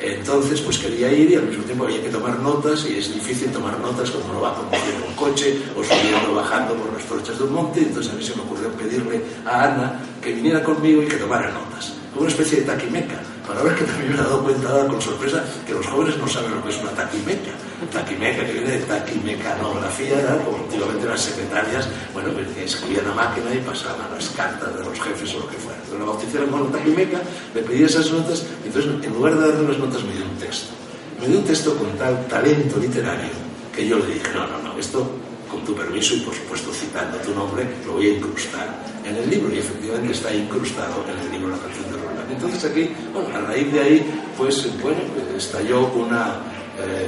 [0.00, 3.50] Entonces, pues quería ir y al mismo tiempo había que tomar notas y es difícil
[3.50, 7.38] tomar notas cuando uno va conduciendo un coche o subiendo o bajando por las torchas
[7.38, 7.80] de un monte.
[7.80, 11.50] Entonces a mí se me ocurrió pedirle a Ana que viniera conmigo y que tomara
[11.50, 15.00] notas, como una especie de taquimeca para ver que también me he dado cuenta con
[15.00, 17.52] sorpresa que los jóvenes no saben lo que es una taquimeca.
[17.92, 23.54] Taquimeca, que viene de taquimecanografía, era como antiguamente las secretarias, bueno, pues, escribían a máquina
[23.54, 25.78] y pasaban las cartas de los jefes o lo que fuera.
[25.84, 27.20] Entonces la bautizaron con taquimeca,
[27.54, 30.72] le pedí esas notas, entonces en lugar de darle las notas me dio un texto.
[31.20, 33.30] Me dio un texto con tal talento literario
[33.74, 35.06] que yo le dije, no, no, no, esto
[35.50, 38.68] con tu permiso y por supuesto citando tu nombre, lo voy a incrustar
[39.04, 42.64] en el libro y efectivamente está incrustado en el libro La canción de Roland entonces
[42.64, 44.98] aquí, bueno, a raíz de ahí, pues bueno,
[45.36, 46.36] estalló una
[46.78, 47.06] eh,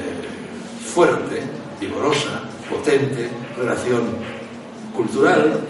[0.94, 1.42] fuerte,
[1.80, 4.02] vigorosa, potente relación
[4.94, 5.60] cultural,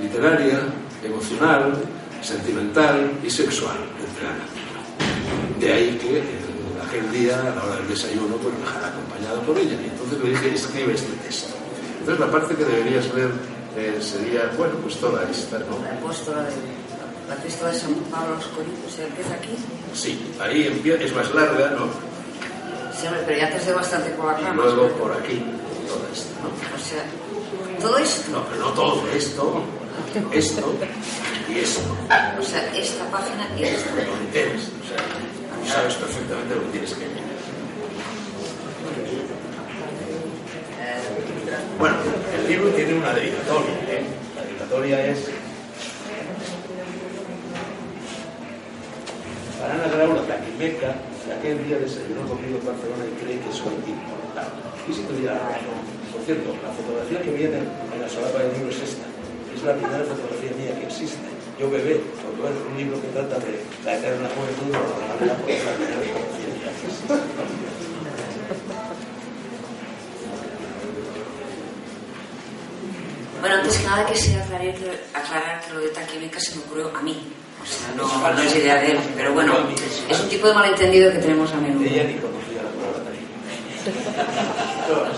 [0.00, 0.60] literaria,
[1.04, 1.74] emocional,
[2.22, 4.46] sentimental y sexual entre Ana.
[5.58, 6.22] De ahí que eh,
[6.86, 9.76] aquel día, a la hora del desayuno, pues me dejara acompañado por ella.
[9.80, 11.54] Y entonces le dije, escribe este texto.
[12.00, 13.30] Entonces la parte que deberías ver
[13.76, 15.78] eh, sería, bueno, pues toda esta, ¿no?
[15.82, 16.52] La epístola de,
[17.28, 19.54] la epístola de San Pablo a los Corintios, ¿se empieza aquí?
[19.94, 22.09] Sí, ahí empieza, es más larga, ¿no?
[23.00, 24.50] Sí, hombre, pero ya te sé bastante por acá.
[24.52, 25.42] Y luego por aquí,
[25.88, 26.48] toda esta, ¿no?
[26.50, 27.02] O sea,
[27.80, 28.30] todo esto.
[28.30, 29.64] No, pero no todo, esto,
[30.32, 30.74] esto
[31.48, 31.80] y esto.
[32.38, 33.90] O sea, esta página y esta.
[33.94, 37.06] Lo enteras, o sea, tú sabes perfectamente lo que tienes que.
[41.78, 41.96] Bueno,
[42.36, 44.04] el libro tiene una dedicatoria, ¿eh?
[44.36, 45.18] La dedicatoria es
[49.58, 50.94] para Ana Grau, la taquimeca,
[51.30, 54.58] que aquel día desayunó conmigo en Barcelona y cree que soy importante.
[54.88, 55.78] Y si tuviera razón.
[56.10, 59.06] Por cierto, la fotografía que viene en la solapa del libro es esta.
[59.54, 61.22] Es la primera fotografía mía que existe.
[61.58, 65.46] Yo bebé, porque es un libro que trata de la eterna juventud, de manera por
[65.46, 67.14] la que existe.
[73.40, 76.96] Bueno, antes que nada quisiera aclarar que, aclarar que lo de taquimeca se me ocurrió
[76.96, 77.39] a mí.
[77.96, 78.98] No, no es idea de él.
[79.16, 79.54] Pero bueno,
[80.08, 81.88] es un tipo de malentendido que tenemos a menudo.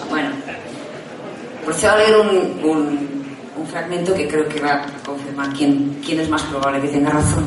[0.09, 0.31] Bueno,
[1.65, 6.21] procedo a leer un, un, un fragmento que creo que va a confirmar quién, quién
[6.21, 7.47] es más probable que tenga razón.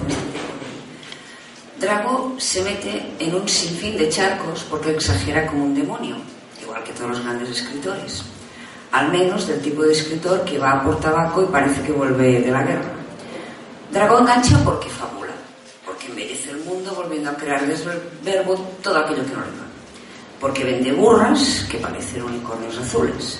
[1.80, 6.16] Drago se mete en un sinfín de charcos porque exagera como un demonio,
[6.62, 8.24] igual que todos los grandes escritores.
[8.92, 12.52] Al menos del tipo de escritor que va por tabaco y parece que vuelve de
[12.52, 12.95] la guerra.
[13.96, 15.32] Drago engancha porque fabula,
[15.86, 17.80] porque merece el mundo volviendo a crear el
[18.26, 19.66] verbo todo aquello que no le va.
[20.42, 23.40] Porque vende burras que parecen unicornios azules.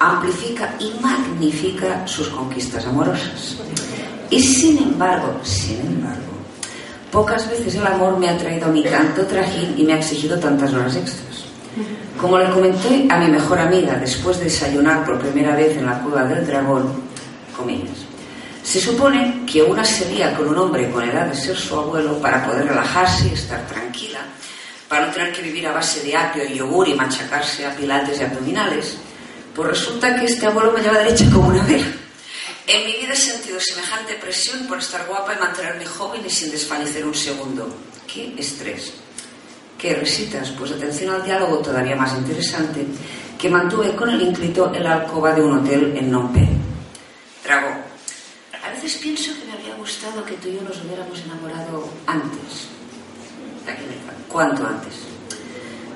[0.00, 3.58] Amplifica y magnifica sus conquistas amorosas.
[4.28, 6.32] Y sin embargo, sin embargo,
[7.12, 10.36] pocas veces el amor me ha traído a mi tanto trajín y me ha exigido
[10.36, 11.44] tantas horas extras.
[12.20, 16.00] Como le comenté a mi mejor amiga después de desayunar por primera vez en la
[16.00, 16.92] cueva del dragón,
[17.56, 18.11] comillas,
[18.62, 22.18] se supone que una se lía con un hombre con edad de ser su abuelo
[22.20, 24.20] para poder relajarse y estar tranquila,
[24.88, 28.20] para no tener que vivir a base de apio y yogur y machacarse a pilates
[28.20, 28.96] y abdominales,
[29.54, 31.86] pues resulta que este abuelo me lleva derecha como una vela.
[32.66, 36.50] En mi vida he sentido semejante presión por estar guapa y mantenerme joven y sin
[36.50, 37.68] desfallecer un segundo.
[38.06, 38.92] ¡Qué estrés!
[39.76, 40.50] ¿Qué recitas?
[40.50, 42.86] Pues atención al diálogo todavía más interesante
[43.36, 46.62] que mantuve con el ínclito en la alcoba de un hotel en Phnom Penh.
[48.82, 52.66] Veces pienso que me habría gustado que tú y yo nos hubiéramos enamorado antes.
[54.28, 54.94] ¿Cuánto antes?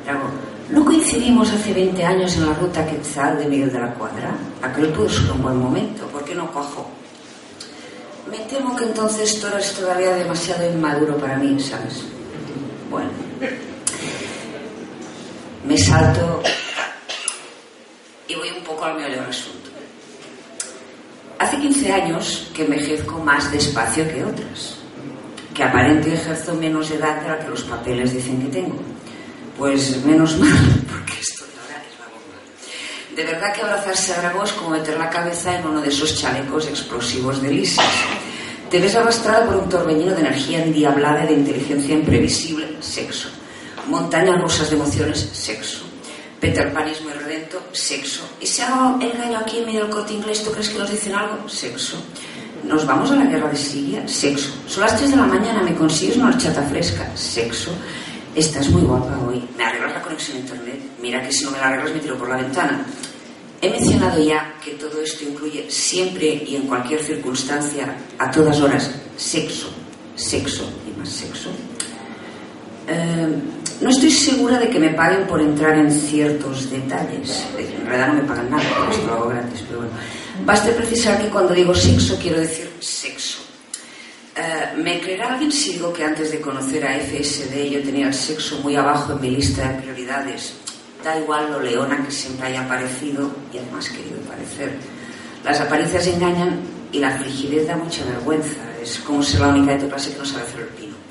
[0.05, 0.31] Drago,
[0.71, 4.37] ¿no coincidimos hace 20 años en la ruta Quetzal de Miguel de la Cuadra?
[4.63, 6.89] Aquel pudo ser un buen momento, ¿por qué no cojo?
[8.31, 12.05] Me temo que entonces tú eres todavía demasiado inmaduro para mí, ¿sabes?
[12.89, 13.11] Bueno,
[15.67, 16.41] me salto
[18.29, 19.66] y voy un poco al meollo del asunto.
[21.39, 24.77] Hace 15 años que envejezco más despacio que otras,
[25.55, 28.79] que aparente ejerzo menos edad de la que los papeles dicen que tengo.
[29.59, 30.57] Pues menos mal,
[30.91, 33.15] porque esto de ahora es la bomba.
[33.15, 36.19] De verdad que abrazarse a Dragó es como meter la cabeza en uno de esos
[36.19, 37.81] chalecos explosivos de Lisis.
[38.71, 43.29] Te ves arrastrada por un torbellino de energía endiablada y de inteligencia imprevisible, sexo.
[43.89, 45.85] Montañas rusas de emociones, sexo.
[46.41, 47.13] Peter Panismo y
[47.73, 48.23] sexo.
[48.41, 50.91] ¿Y si hago el gallo aquí en medio del corte inglés, tú crees que nos
[50.91, 51.49] dicen algo?
[51.49, 51.97] Sexo.
[52.65, 54.07] ¿Nos vamos a la guerra de Siria?
[54.09, 54.51] Sexo.
[54.67, 57.09] Son las 3 de la mañana, ¿me consigues una horchata fresca?
[57.15, 57.71] Sexo.
[58.35, 59.43] Estás muy guapa hoy.
[59.57, 60.81] ¿Me arreglas la conexión a internet?
[61.01, 62.85] Mira que si no me la arreglas me tiro por la ventana.
[63.63, 68.91] He mencionado ya que todo esto incluye siempre y en cualquier circunstancia, a todas horas,
[69.17, 69.71] sexo,
[70.15, 71.51] sexo y más sexo.
[72.89, 73.29] Eh,
[73.81, 77.45] no estoy segura de que me paguen por entrar en ciertos detalles.
[77.59, 79.93] En realidad no me pagan nada, esto lo hago gratis, pero bueno.
[80.45, 83.39] Baste precisar que cuando digo sexo quiero decir sexo.
[84.37, 88.15] Eh, ¿Me creerá alguien si digo que antes de conocer a FSD yo tenía el
[88.15, 90.55] sexo muy abajo en mi lista de prioridades?
[91.03, 94.73] Da igual lo leona que siempre haya parecido y además querido parecer.
[95.45, 96.61] Las apariencias engañan
[96.93, 98.61] y la frigidez da mucha vergüenza.
[98.83, 101.06] Es como ser la única de tu clase que no sabe hacer el pino.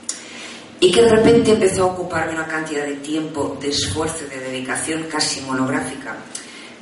[0.79, 5.03] Y que de repente empezó a ocuparme una cantidad de tiempo, de esfuerzo, de dedicación
[5.03, 6.15] casi monográfica,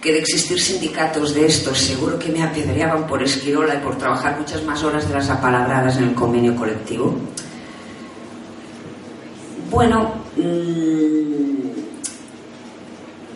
[0.01, 4.38] que de existir sindicatos de estos seguro que me apedreaban por esquirola y por trabajar
[4.38, 7.15] muchas más horas de las apalabradas en el convenio colectivo.
[9.69, 11.53] Bueno, mm,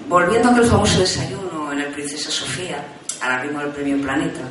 [0.10, 2.86] volviendo a aquel famoso desayuno en el Princesa Sofía,
[3.22, 4.42] al arrimo del premio Planeta,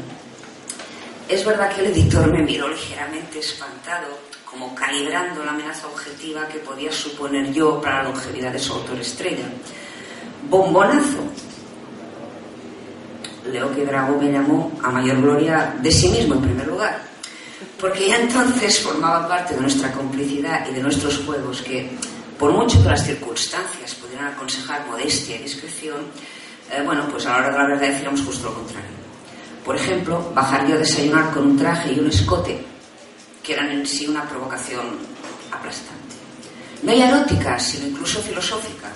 [1.29, 6.61] es verdad que el editor me miró ligeramente espantado, como calibrando la amenaza objetiva que
[6.61, 9.45] podía suponer yo para la longevidad de su autor estrella.
[10.49, 11.25] Bombonazo.
[13.51, 17.03] Leo que Drago me llamó a mayor gloria de sí mismo en primer lugar,
[17.79, 21.91] porque ya entonces formaba parte de nuestra complicidad y de nuestros juegos que,
[22.39, 25.97] por mucho que las circunstancias pudieran aconsejar modestia y discreción,
[26.73, 28.91] eh, bueno, pues a la hora de la verdad decíamos justo lo contrario.
[29.65, 32.65] Por ejemplo, bajar yo a desayunar con un traje y un escote,
[33.47, 34.99] que eran en sí una provocación
[35.53, 36.17] aplastante.
[36.83, 38.89] No ya erótica, sino incluso filosófica.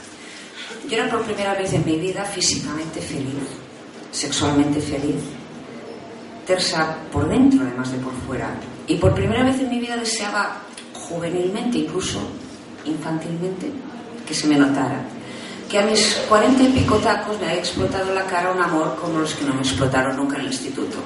[0.89, 3.47] Yo era por primera vez en mi vida físicamente feliz,
[4.11, 5.23] sexualmente feliz,
[6.45, 8.51] tersa por dentro además de por fuera.
[8.89, 10.63] Y por primera vez en mi vida deseaba
[10.95, 12.21] juvenilmente, incluso
[12.85, 13.71] infantilmente,
[14.27, 15.01] que se me notara
[15.71, 19.21] que a mis cuarenta y pico tacos me había explotado la cara un amor como
[19.21, 20.99] los que no me explotaron nunca en el instituto.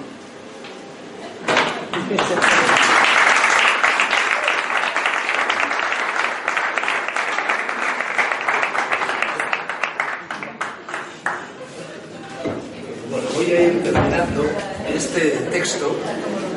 [13.10, 14.44] Bueno, voy a ir terminando
[15.16, 15.94] este texto,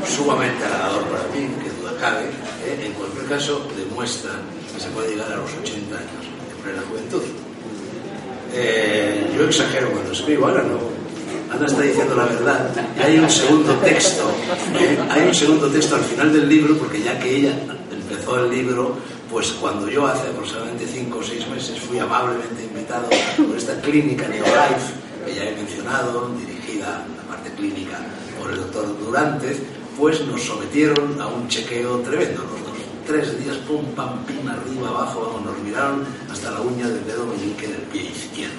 [0.08, 2.26] sumamente halagador para mí, que duda cabe,
[2.66, 2.86] ¿eh?
[2.86, 4.32] en cualquier caso demuestra
[4.74, 7.22] que se puede llegar a los 80 años en plena juventud.
[8.54, 10.80] Eh, yo exagero cuando escribo, ahora no.
[11.54, 12.72] Ana está diciendo la verdad.
[13.04, 14.24] Hay un segundo texto,
[14.80, 14.98] ¿eh?
[15.08, 17.54] hay un segundo texto al final del libro, porque ya que ella
[17.92, 18.98] empezó el libro,
[19.32, 24.28] pues cuando yo hace aproximadamente 5 o 6 meses fui amablemente invitado por esta clínica
[24.28, 24.94] Neolife,
[25.26, 28.00] que ya he mencionado, dirigida la parte clínica
[28.48, 29.58] por el doctor Durantes,
[29.98, 32.78] pues nos sometieron a un chequeo tremendo los dos.
[33.06, 37.26] Tres días, pum, pam, pim, arriba, abajo, vamos, nos miraron hasta la uña del dedo
[37.26, 38.56] meñique del pie izquierdo.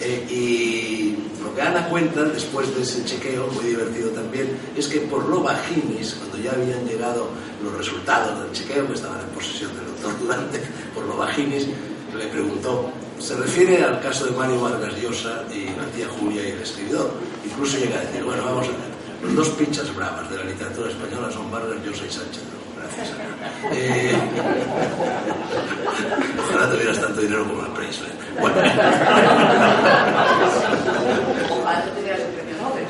[0.00, 5.00] Eh, y lo que Ana cuenta después de ese chequeo, muy divertido también, es que
[5.00, 7.28] por lo vaginis, cuando ya habían llegado
[7.62, 10.60] los resultados del chequeo, que estaban en posesión del doctor Durante,
[10.94, 11.66] por lo vaginis,
[12.16, 16.52] le preguntó, se refiere al caso de Mario Vargas Llosa y la tía Julia y
[16.52, 17.10] el escritor.
[17.44, 20.90] Incluso llega a decir, bueno, vamos a ver, los dos pinchas bravas de la literatura
[20.90, 22.42] española son Vargas Llosa y Sánchez.
[22.76, 23.12] Gracias.
[23.72, 24.14] Eh,
[26.38, 28.12] ojalá tuvieras tanto dinero como el Preisler.
[28.40, 28.56] Bueno.
[31.50, 32.86] Ojalá tú tuvieras el premio Nobel.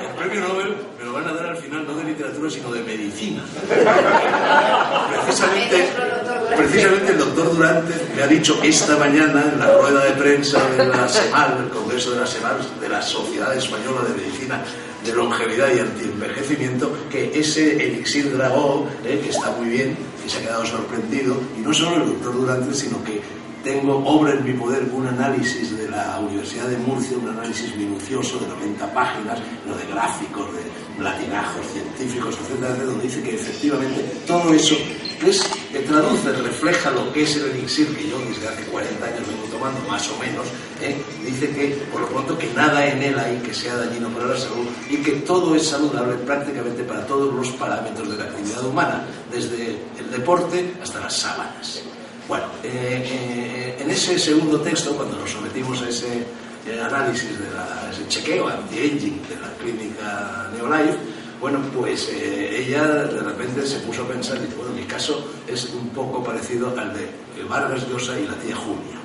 [0.00, 2.82] El premio Nobel me lo van a dar al final no de literatura, sino de
[2.82, 3.42] medicina.
[5.24, 5.88] Precisamente,
[6.56, 10.86] precisamente el doctor Durante me ha dicho esta mañana en la rueda de prensa de
[10.86, 14.62] la SEMAL, el Congreso de la SEMAL, de la Sociedad Española de Medicina
[15.04, 20.38] de Longevidad y Antienvejecimiento, que ese elixir dragón, eh, que está muy bien, que se
[20.38, 23.20] ha quedado sorprendido, y no solo el doctor Durante, sino que
[23.64, 28.38] tengo obra en mi poder un análisis de la Universidad de Murcia, un análisis minucioso
[28.38, 34.54] de 90 páginas, lo de gráficos, de latinajos científicos, etcétera, donde dice que efectivamente todo
[34.54, 34.76] eso
[35.26, 35.42] es,
[35.90, 39.80] traduce, refleja lo que es el elixir que yo desde hace 40 años vengo tomando,
[39.88, 40.46] más o menos,
[40.80, 40.96] ¿eh?
[41.24, 44.36] dice que por lo pronto que nada en él hay que sea dañino para la
[44.36, 49.04] salud y que todo es saludable prácticamente para todos los parámetros de la actividad humana,
[49.32, 51.82] desde el deporte hasta las sábanas.
[52.28, 56.24] Bueno, eh, eh, en ese segundo texto, cuando nos sometimos a ese
[56.66, 60.98] eh, análisis, de la, ese chequeo anti-aging de la clínica Neolife,
[61.40, 65.26] bueno, pues eh, ella de repente se puso a pensar, y dice, bueno, mi caso
[65.46, 67.08] es un poco parecido al de
[67.48, 68.98] Vargas Llosa y la tía Julia.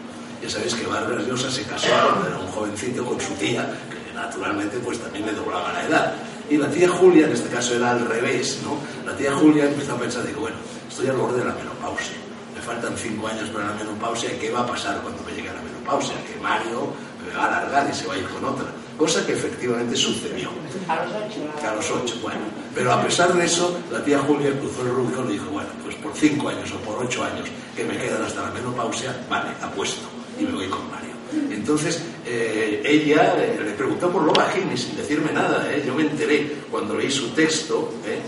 [0.44, 4.14] Ya sabéis que Vargas Llosa se casó cuando era un jovencito con su tía, que
[4.14, 6.16] naturalmente pues también le doblaba la edad.
[6.50, 8.78] Y la tía Julia, en este caso era al revés, ¿no?
[9.10, 12.62] La tía Julia empezó a pensar, digo, bueno, estoy al borde de la menopausia me
[12.62, 15.62] faltan cinco años para la menopausia, ¿y qué va a pasar cuando me llegue la
[15.62, 16.16] menopausia?
[16.26, 16.88] Que Mario
[17.28, 18.66] me va a alargar y se va a ir con otra.
[18.98, 20.50] Cosa que efectivamente sucedió.
[20.88, 21.68] A los ocho.
[21.68, 22.40] A los ocho, bueno.
[22.74, 25.96] Pero a pesar de eso, la tía Julia cruzó el Rubicón y dijo, bueno, pues
[25.96, 30.08] por cinco años o por ocho años que me quedan hasta la menopausia, vale, apuesto.
[30.40, 31.12] Y me voy con Mario.
[31.52, 35.70] Entonces, eh, ella eh, le preguntó por Loba Gini sin decirme nada.
[35.74, 35.84] ¿eh?
[35.86, 37.92] Yo me enteré cuando leí su texto.
[38.06, 38.20] ¿eh?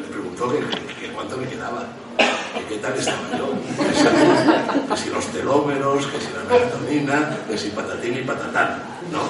[0.00, 1.86] Le preguntó que cuánto me quedaba,
[2.66, 3.52] qué tal estaba yo,
[4.88, 8.82] que si, los telómeros, que si la melatonina, que si patatín y patatán,
[9.12, 9.22] ¿no?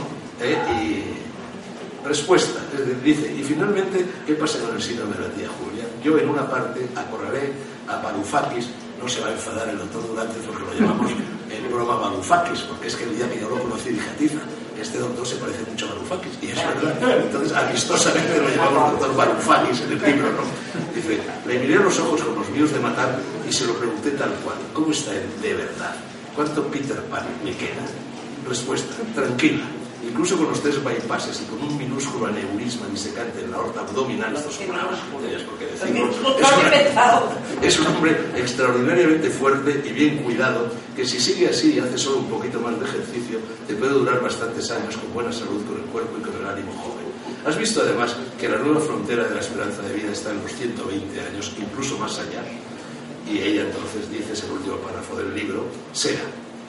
[0.44, 0.56] ¿Eh?
[0.72, 2.60] Y respuesta,
[3.02, 5.84] dice, y finalmente, ¿qué pasa con el síndrome de la tía Julia?
[6.02, 7.52] Yo en una parte acorralé
[7.88, 8.68] a Varoufakis,
[9.00, 11.12] no se va a enfadar el doctor Durante porque lo llamamos
[11.50, 14.40] el broma Varoufakis, porque es que el día que yo lo conocí dije, Tiza,
[14.80, 16.32] este doctor se parece mucho a Varoufakis.
[16.42, 17.18] Y es verdad.
[17.18, 20.42] Entonces, amistosamente lo llamamos doctor Varoufakis en el libro, ¿no?
[20.98, 23.18] Dice, le miré a los ojos con los míos de matar
[23.48, 24.56] y se lo pregunté tal cual.
[24.72, 25.94] ¿Cómo está él de verdad?
[26.34, 27.82] ¿Cuánto Peter Pan me queda?
[28.48, 29.64] Respuesta, tranquila.
[30.08, 34.34] Incluso con los tres bypasses y con un minúsculo aneurisma disecante en la aorta abdominal,
[34.34, 34.78] esto es una
[35.20, 36.10] tenías por qué decirlo.
[36.38, 36.70] Es, una-
[37.62, 42.18] es un hombre extraordinariamente fuerte y bien cuidado, que si sigue así y hace solo
[42.18, 45.84] un poquito más de ejercicio, te puede durar bastantes años con buena salud, con el
[45.90, 46.97] cuerpo y con el ánimo joven.
[47.46, 50.52] Has visto además que la nueva frontera de la esperanza de vida está en los
[50.52, 52.42] 120 años, incluso más allá.
[53.30, 56.20] Y ella entonces dice, es el último párrafo del libro, sea,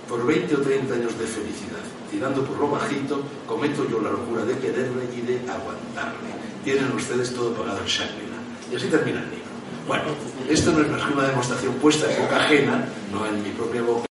[0.08, 4.44] por 20 o 30 años de felicidad, tirando por lo bajito, cometo yo la locura
[4.44, 6.30] de quererle y de aguantarle.
[6.64, 8.72] Tienen ustedes todo pagado en Shangri-La.
[8.72, 9.50] Y así termina el libro.
[9.88, 10.04] Bueno,
[10.50, 13.82] esto no es más que una demostración puesta en boca ajena, no en mi propia
[13.82, 14.09] boca,